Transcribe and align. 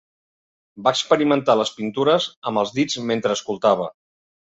Va 0.85 0.93
experimentar 0.95 1.55
les 1.59 1.71
pintures 1.81 2.25
amb 2.53 2.63
els 2.63 2.73
dits 2.79 2.97
mentre 3.11 3.37
escoltava. 3.39 3.87